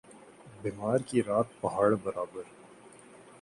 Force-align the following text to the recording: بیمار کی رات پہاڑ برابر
بیمار 0.61 0.99
کی 1.07 1.21
رات 1.23 1.47
پہاڑ 1.61 1.93
برابر 1.95 2.43